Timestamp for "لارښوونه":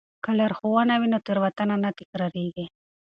0.37-0.93